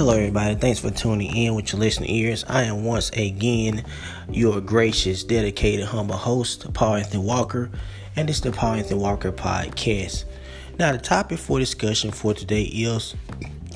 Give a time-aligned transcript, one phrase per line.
[0.00, 0.54] Hello, everybody.
[0.54, 2.42] Thanks for tuning in with your listening ears.
[2.48, 3.84] I am once again
[4.30, 7.70] your gracious, dedicated, humble host, Paul Anthony Walker,
[8.16, 10.24] and this is the Paul Anthony Walker Podcast.
[10.78, 13.14] Now, the topic for discussion for today is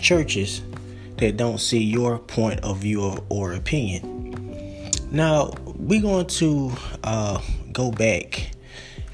[0.00, 0.62] churches
[1.18, 4.90] that don't see your point of view or opinion.
[5.10, 6.72] Now, we're going to
[7.02, 8.50] uh, go back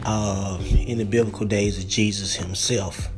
[0.05, 3.09] uh, in the biblical days of Jesus himself.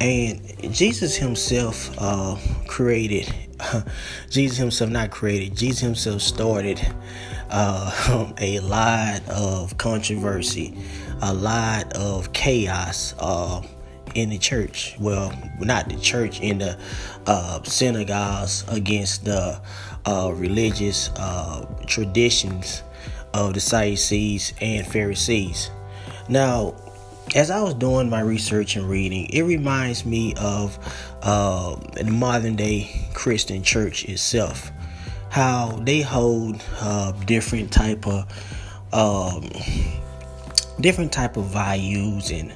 [0.00, 0.40] And
[0.72, 3.34] Jesus himself uh, created,
[4.30, 6.80] Jesus himself not created, Jesus himself started
[7.50, 10.76] uh, a lot of controversy,
[11.20, 13.62] a lot of chaos uh,
[14.14, 14.96] in the church.
[15.00, 16.78] Well, not the church, in the
[17.26, 19.60] uh, synagogues against the
[20.06, 22.82] uh, religious uh, traditions
[23.34, 25.70] of the Sadducees and Pharisees.
[26.28, 26.74] Now,
[27.34, 30.78] as I was doing my research and reading, it reminds me of
[31.22, 34.70] uh, the modern day Christian church itself,
[35.30, 38.26] how they hold uh, different type of
[38.92, 39.50] um,
[40.80, 42.54] different type of values and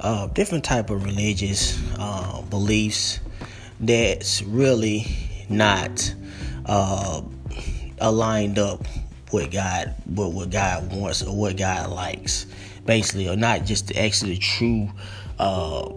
[0.00, 3.20] uh, different type of religious uh, beliefs
[3.80, 5.06] that's really
[5.48, 6.14] not
[6.66, 7.22] uh,
[7.98, 8.84] aligned up
[9.32, 12.46] with God, with what God wants or what God likes
[12.84, 14.90] basically, or not just the, actually the true.
[15.38, 15.88] Uh,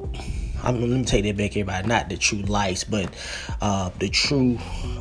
[0.63, 1.87] I'm, let me take that back, everybody.
[1.87, 3.13] Not the true lights, but
[3.61, 4.57] uh, the true,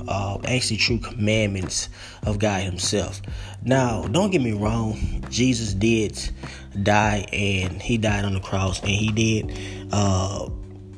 [0.06, 1.88] uh, actually true commandments
[2.24, 3.22] of God Himself.
[3.62, 5.24] Now, don't get me wrong.
[5.30, 6.18] Jesus did
[6.82, 9.56] die, and He died on the cross, and He did
[9.92, 10.48] uh,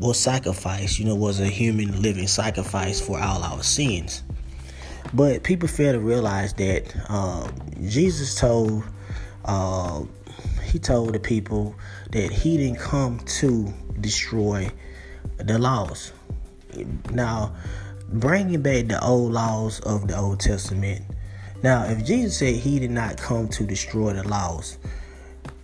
[0.01, 0.99] was sacrifice.
[0.99, 4.23] You know, was a human living sacrifice for all our sins.
[5.15, 7.49] But people fail to realize that uh,
[7.85, 8.83] Jesus told
[9.45, 10.03] uh,
[10.77, 11.75] he told the people
[12.11, 14.71] that he didn't come to destroy
[15.39, 16.13] the laws.
[17.11, 17.57] Now,
[18.11, 21.01] bringing back the old laws of the Old Testament.
[21.63, 24.77] Now, if Jesus said he did not come to destroy the laws,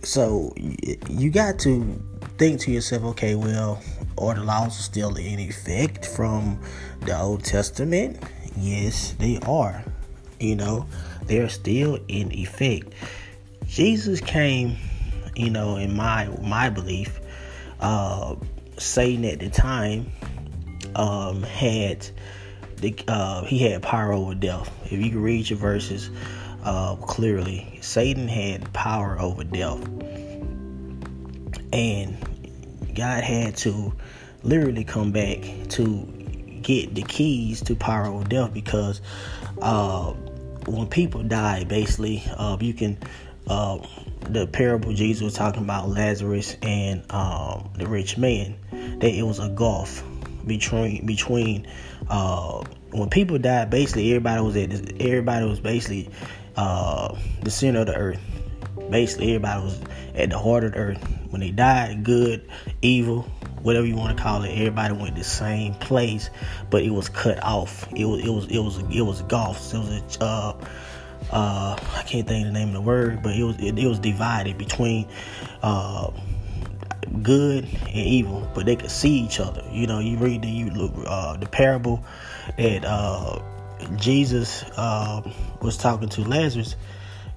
[0.01, 0.51] so
[1.07, 2.01] you got to
[2.39, 3.83] think to yourself, okay, well,
[4.17, 6.59] are the laws still in effect from
[7.01, 8.17] the Old Testament?
[8.57, 9.83] Yes, they are.
[10.39, 10.87] You know,
[11.27, 12.95] they're still in effect.
[13.67, 14.77] Jesus came
[15.35, 17.19] you know, in my my belief,
[17.79, 18.35] uh,
[18.77, 20.11] Satan at the time
[20.95, 22.07] um, had
[22.77, 24.71] the uh, he had power over death.
[24.85, 26.09] If you can read your verses
[26.63, 29.83] uh, clearly, Satan had power over death,
[31.71, 32.17] and
[32.93, 33.93] God had to
[34.43, 35.39] literally come back
[35.69, 36.05] to
[36.61, 39.01] get the keys to power over death because
[39.61, 40.11] uh,
[40.65, 42.97] when people die, basically, uh, you can
[43.47, 43.79] uh,
[44.29, 49.39] the parable Jesus was talking about Lazarus and um, the rich man, that it was
[49.39, 50.03] a gulf
[50.45, 51.67] between between
[52.09, 53.69] uh, when people died.
[53.69, 56.09] Basically, everybody was at everybody was basically
[56.55, 58.19] uh, the center of the earth.
[58.89, 59.81] Basically, everybody was
[60.15, 61.03] at the heart of the earth.
[61.29, 62.47] When they died, good,
[62.81, 63.23] evil,
[63.63, 66.29] whatever you want to call it, everybody went the same place,
[66.69, 67.87] but it was cut off.
[67.95, 69.73] It was it was it was it was gulfs.
[69.73, 70.65] It was a uh,
[71.31, 73.87] uh, I can't think of the name of the word, but it was it, it
[73.87, 75.07] was divided between
[75.61, 76.11] uh,
[77.21, 79.63] good and evil, but they could see each other.
[79.71, 82.03] You know, you read the you uh, the parable
[82.57, 83.39] that uh,
[83.95, 85.21] Jesus uh,
[85.61, 86.75] was talking to Lazarus.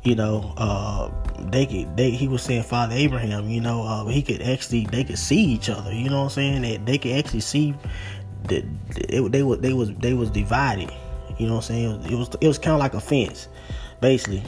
[0.03, 1.11] You know, uh,
[1.51, 3.49] they could they he was saying Father Abraham.
[3.49, 5.93] You know, uh, he could actually they could see each other.
[5.93, 6.63] You know what I'm saying?
[6.63, 7.75] That they could actually see
[8.45, 8.65] that
[8.97, 10.93] it, they was they was they was divided.
[11.39, 12.03] You know what I'm saying?
[12.05, 13.49] It was it was, kind of like a fence
[14.01, 14.43] basically.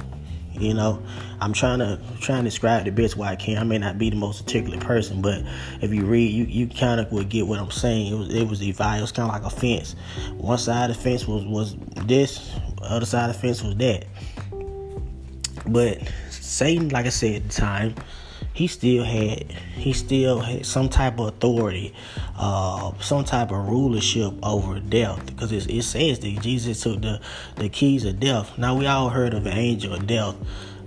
[0.53, 1.01] You know
[1.41, 3.59] i'm trying to trying to describe the best way i can.
[3.59, 5.45] I may not be the most articulate person but
[5.81, 8.13] if you read you you kind of would get what i'm saying.
[8.13, 9.95] It was it was divided it was kind of like a fence.
[10.37, 11.77] One side of the fence was was
[12.07, 14.07] this other side of the fence was that.
[15.67, 17.95] But satan like i said at the time
[18.59, 19.45] he still had
[19.77, 21.95] he still had some type of authority,
[22.37, 25.25] uh, some type of rulership over death.
[25.27, 27.21] Because it, it says that Jesus took the,
[27.55, 28.59] the keys of death.
[28.59, 30.35] Now we all heard of an angel of death,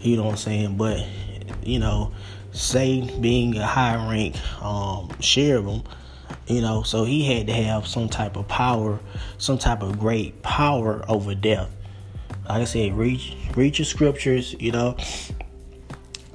[0.01, 0.75] you know what I'm saying?
[0.75, 1.06] But
[1.63, 2.12] you know,
[2.51, 5.83] Satan being a high rank um, cherubim,
[6.47, 9.00] you know, so he had to have some type of power,
[9.38, 11.69] some type of great power over death.
[12.50, 13.21] Like I said, read
[13.56, 14.97] read your scriptures, you know,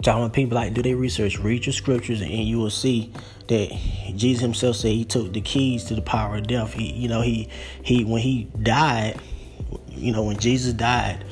[0.06, 3.12] telling people like do their research, read your scriptures, and you will see
[3.48, 3.76] that
[4.14, 6.74] Jesus Himself said He took the keys to the power of death.
[6.74, 7.48] He, you know, He
[7.82, 9.20] He when He died,
[9.90, 11.24] you know, when Jesus died,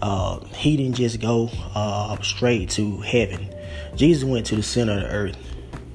[0.00, 3.54] uh, He didn't just go uh, straight to heaven.
[3.94, 5.36] Jesus went to the center of the earth.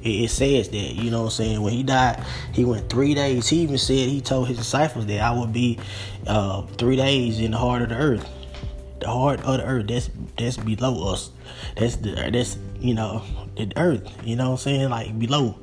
[0.04, 1.62] It, it, says that, you know what I'm saying?
[1.64, 2.24] When he died,
[2.54, 3.48] he went three days.
[3.48, 5.80] He even said he told his disciples that I would be
[6.28, 8.30] uh, three days in the heart of the earth.
[9.00, 11.32] The heart of the earth, that's that's below us.
[11.78, 13.24] That's the that's you know,
[13.56, 14.90] the earth, you know what I'm saying?
[14.90, 15.58] Like below.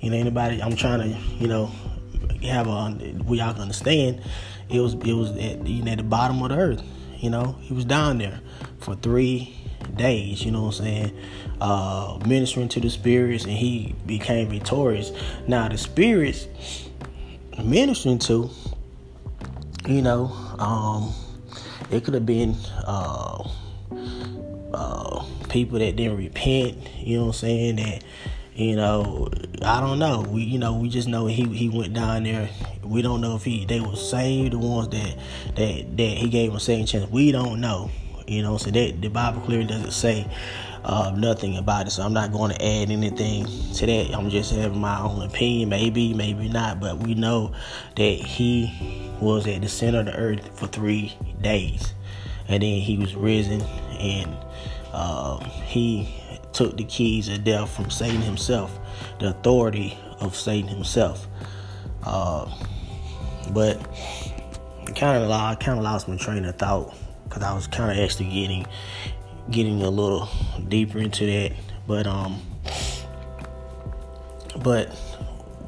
[0.00, 1.70] You know, anybody I'm trying to, you know,
[2.42, 4.20] have a we all understand.
[4.68, 6.82] It was it was at you know at the bottom of the earth.
[7.18, 8.40] You know, he was down there
[8.80, 9.54] for three
[9.96, 11.18] days, you know what I'm saying?
[11.60, 15.12] Uh, ministering to the spirits, and he became victorious.
[15.46, 16.48] Now, the spirits
[17.62, 18.50] ministering to,
[19.86, 20.26] you know,
[20.58, 21.12] um,
[21.92, 22.56] it could have been
[22.86, 23.48] uh,
[24.72, 27.76] uh, people that didn't repent, you know what I'm saying?
[27.76, 28.02] That
[28.54, 29.28] you know,
[29.62, 30.22] I don't know.
[30.22, 32.48] We you know we just know he he went down there.
[32.82, 35.18] We don't know if he they were saved, the ones that
[35.56, 37.10] that that he gave them a second chance.
[37.10, 37.90] We don't know.
[38.26, 40.26] You know, so that the Bible clearly doesn't say
[40.84, 41.90] uh, nothing about it.
[41.90, 44.14] So I'm not going to add anything to that.
[44.14, 45.68] I'm just having my own opinion.
[45.68, 46.80] Maybe, maybe not.
[46.80, 47.52] But we know
[47.96, 51.94] that he was at the center of the earth for three days,
[52.48, 53.62] and then he was risen,
[53.98, 54.36] and
[54.92, 56.14] uh, he
[56.52, 58.78] took the keys of death from Satan himself,
[59.18, 61.26] the authority of Satan himself.
[62.04, 62.50] Uh,
[63.52, 63.80] but
[64.94, 66.94] kind of I kind of lost my train of thought
[67.24, 68.66] because I was kind of actually getting
[69.50, 70.28] getting a little
[70.68, 71.52] deeper into that.
[71.86, 72.40] But um,
[74.62, 74.88] but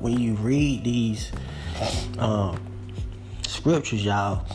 [0.01, 1.33] when you read these
[2.19, 2.57] uh,
[3.47, 4.47] scriptures, y'all,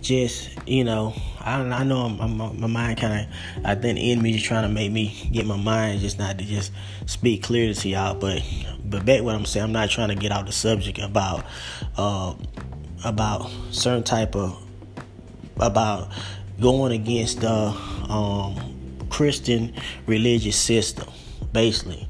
[0.00, 1.14] just you know
[1.48, 4.64] I, I know I'm, I'm, my mind kind of, I think the enemy is trying
[4.64, 6.72] to make me get my mind just not to just
[7.06, 8.14] speak clearly to y'all.
[8.14, 8.42] But,
[8.84, 11.46] but back what I'm saying, I'm not trying to get out the subject about,
[11.96, 12.34] uh,
[13.02, 14.62] about certain type of,
[15.60, 16.10] about
[16.60, 17.74] going against the
[18.08, 18.56] um,
[19.10, 19.74] Christian
[20.06, 21.08] religious system,
[21.52, 22.08] basically.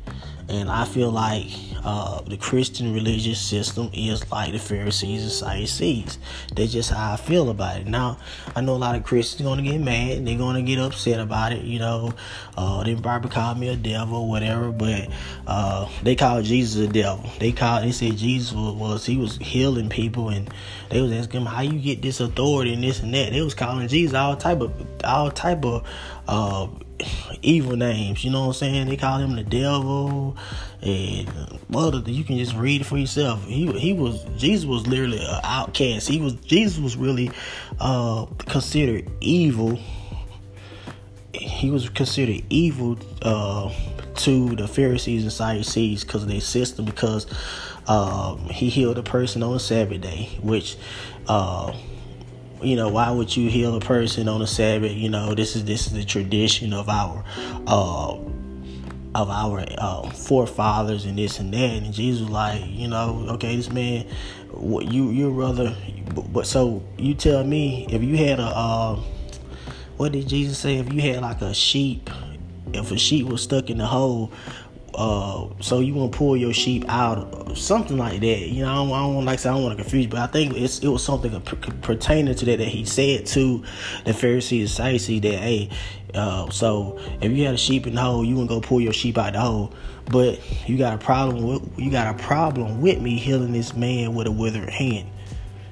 [0.48, 1.46] And I feel like
[1.84, 6.18] uh, the Christian religious system is like the Pharisees and Sadducees.
[6.54, 7.86] That's just how I feel about it.
[7.86, 8.18] Now,
[8.56, 11.20] I know a lot of Christians going to get mad they're going to get upset
[11.20, 11.64] about it.
[11.64, 12.12] You know,
[12.56, 15.08] uh, they probably call me a devil, whatever, but
[15.46, 17.30] uh, they call Jesus a devil.
[17.38, 20.52] They call, they said Jesus was, was, he was healing people and
[20.90, 23.32] they was asking him how you get this authority and this and that.
[23.32, 24.72] They was calling Jesus all type of
[25.04, 25.86] all type of
[26.26, 26.68] uh,
[27.42, 28.24] evil names.
[28.24, 28.88] You know what I'm saying?
[28.88, 30.36] They call him the devil,
[30.82, 33.44] and well, you can just read it for yourself.
[33.44, 36.08] He he was Jesus was literally an outcast.
[36.08, 37.30] He was Jesus was really
[37.80, 39.78] uh, considered evil.
[41.32, 43.72] He was considered evil uh,
[44.16, 46.84] to the Pharisees and Sadducees because of their system.
[46.84, 47.26] Because
[47.86, 50.76] um, he healed a person on a Sabbath day, which.
[51.26, 51.74] Uh,
[52.62, 54.92] you know why would you heal a person on a sabbath?
[54.92, 57.24] You know this is this is the tradition of our
[57.66, 58.16] uh
[59.14, 61.82] of our uh, forefathers and this and that.
[61.82, 64.06] And jesus was like you know okay this man
[64.52, 65.74] what you you rather
[66.32, 68.96] but so you tell me if you had a uh,
[69.96, 70.76] what did jesus say?
[70.76, 72.10] If you had like a sheep
[72.72, 74.30] if a sheep was stuck in the hole
[74.98, 78.48] uh, so you want to pull your sheep out, something like that.
[78.48, 80.56] You know, I don't, I don't like I don't want to confuse, but I think
[80.56, 81.40] it was something
[81.82, 83.64] pertaining to that that he said to
[84.04, 85.70] the Pharisees, Sadducees that hey,
[86.14, 88.92] uh, so if you had a sheep in the hole, you wouldn't go pull your
[88.92, 89.72] sheep out the hole.
[90.06, 94.16] But you got a problem with you got a problem with me healing this man
[94.16, 95.08] with a withered hand,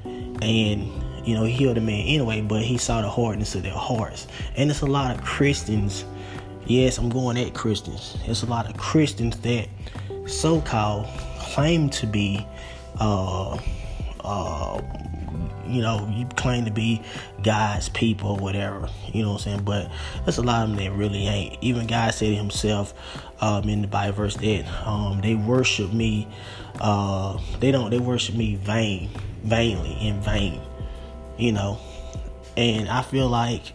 [0.04, 0.88] and
[1.26, 2.42] you know he healed the man anyway.
[2.42, 6.04] But he saw the hardness of their hearts, and it's a lot of Christians
[6.66, 8.16] Yes, I'm going at Christians.
[8.26, 9.68] There's a lot of Christians that
[10.26, 11.06] so called
[11.38, 12.44] claim to be,
[12.98, 13.56] uh,
[14.24, 14.82] uh,
[15.64, 17.02] you know, you claim to be
[17.44, 19.64] God's people or whatever, you know what I'm saying?
[19.64, 19.92] But
[20.24, 21.56] there's a lot of them that really ain't.
[21.62, 22.94] Even God said himself
[23.40, 26.26] um, in the Bible verse that um, they worship me,
[26.80, 29.08] uh, they don't, they worship me vain,
[29.44, 30.60] vainly, in vain,
[31.38, 31.78] you know.
[32.56, 33.72] And I feel like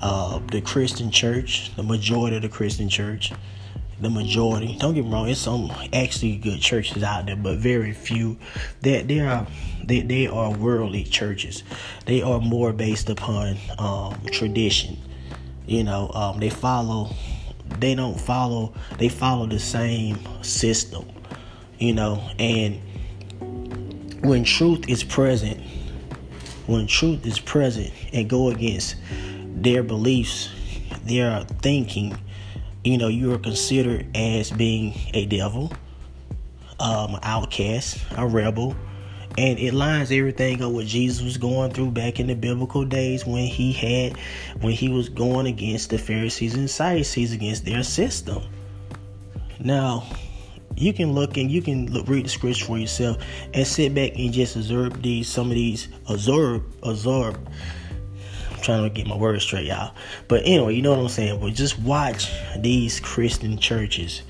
[0.00, 3.32] uh, the Christian church, the majority of the Christian church,
[4.00, 7.92] the majority, don't get me wrong, it's some actually good churches out there, but very
[7.92, 8.36] few
[8.80, 9.46] that they are
[9.84, 11.62] they, they are worldly churches.
[12.06, 14.96] They are more based upon um, tradition.
[15.66, 17.14] You know, um, they follow
[17.78, 21.04] they don't follow they follow the same system,
[21.78, 22.80] you know, and
[24.22, 25.60] when truth is present
[26.66, 28.96] when truth is present and go against
[29.54, 30.48] their beliefs,
[31.04, 32.16] their thinking,
[32.84, 35.72] you know, you are considered as being a devil,
[36.80, 38.76] um, outcast, a rebel,
[39.38, 43.24] and it lines everything up what Jesus was going through back in the biblical days
[43.24, 44.16] when he had
[44.60, 48.42] when he was going against the Pharisees and Sadducees against their system.
[49.58, 50.04] Now,
[50.76, 53.18] you can look and you can look, read the scripture for yourself
[53.54, 57.38] and sit back and just observe these some of these absorb absorb
[58.52, 59.94] I'm trying to get my words straight, y'all.
[60.28, 61.40] But anyway, you know what I'm saying.
[61.40, 64.22] But just watch these Christian churches.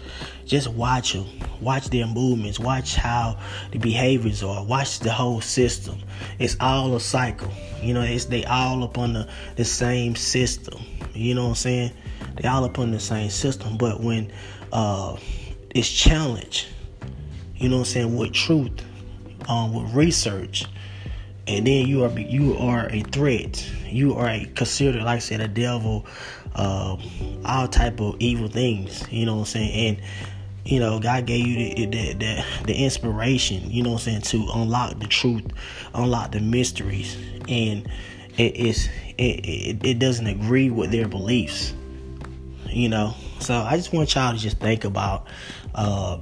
[0.47, 1.27] Just watch them.
[1.61, 2.59] Watch their movements.
[2.59, 3.39] Watch how
[3.71, 4.65] the behaviors are.
[4.65, 5.99] Watch the whole system.
[6.39, 7.51] It's all a cycle.
[7.81, 10.81] You know, it's they all up on the, the same system.
[11.15, 11.93] You know what I'm saying?
[12.37, 13.77] They all up on the same system.
[13.77, 14.33] But when
[14.73, 15.17] uh,
[15.75, 16.67] it's challenged,
[17.57, 18.73] you know what I'm saying, with truth,
[19.49, 20.67] um, with research,
[21.47, 23.69] and then you are you are a threat.
[23.87, 26.07] You are a considered, like I said, a devil,
[26.55, 26.97] uh,
[27.45, 29.05] all type of evil things.
[29.11, 29.89] You know what I'm saying?
[29.89, 30.07] And
[30.65, 33.71] you know, God gave you the, the the, the inspiration.
[33.71, 35.47] You know what I'm saying to unlock the truth,
[35.95, 37.17] unlock the mysteries,
[37.49, 37.89] and
[38.39, 38.89] it is
[39.19, 41.75] it, it, it doesn't agree with their beliefs.
[42.73, 45.27] You know, so I just want y'all to just think about.
[45.75, 46.19] Uh,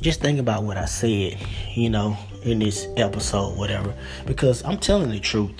[0.00, 1.38] just think about what I said,
[1.74, 3.94] you know, in this episode, whatever,
[4.26, 5.52] because I'm telling the truth,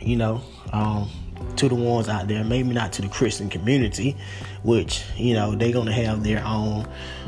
[0.00, 0.40] you know,
[0.72, 1.10] um,
[1.56, 4.16] to the ones out there, maybe not to the Christian community,
[4.62, 6.86] which, you know, they're to have their own,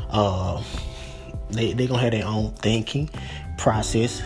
[0.09, 0.63] uh,
[1.49, 3.09] they, they're to have their own thinking
[3.57, 4.23] process,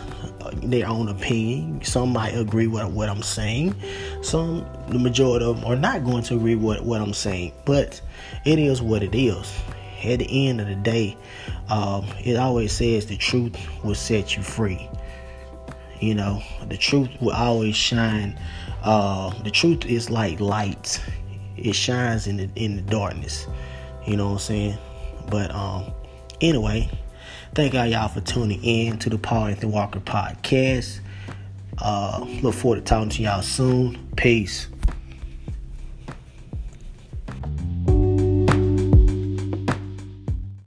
[0.56, 1.84] their own opinion.
[1.84, 3.76] Some might agree with what I'm saying.
[4.22, 8.02] Some, the majority of them are not going to agree with what I'm saying, but
[8.46, 9.52] it is what it is
[10.04, 11.18] at the end of the day,
[11.70, 14.90] um, it always says the truth will set you free.
[16.00, 18.40] You know, the truth will always shine.
[18.82, 21.02] Uh, the truth is like light;
[21.58, 23.48] it shines in the in the darkness.
[24.08, 24.78] You know what I'm saying?
[25.30, 25.92] But um,
[26.40, 26.90] anyway,
[27.54, 31.00] thank all y'all for tuning in to the Paul Anthony Walker podcast.
[31.78, 33.98] Uh, look forward to talking to y'all soon.
[34.16, 34.68] Peace.